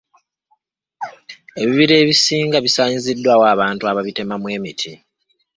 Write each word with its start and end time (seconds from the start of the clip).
Ebibira 1.61 1.93
ebisinga 2.03 2.57
bisaanyiziddwawo 2.65 3.45
abantu 3.53 3.83
ababitemamu 3.91 4.47
emiti. 4.57 4.91